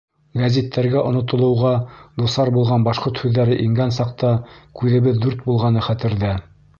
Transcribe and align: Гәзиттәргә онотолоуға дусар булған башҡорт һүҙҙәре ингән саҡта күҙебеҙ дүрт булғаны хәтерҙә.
Гәзиттәргә 0.41 1.01
онотолоуға 1.09 1.73
дусар 2.21 2.51
булған 2.57 2.87
башҡорт 2.89 3.21
һүҙҙәре 3.25 3.57
ингән 3.65 3.93
саҡта 3.99 4.31
күҙебеҙ 4.81 5.21
дүрт 5.27 5.45
булғаны 5.51 5.85
хәтерҙә. 5.89 6.33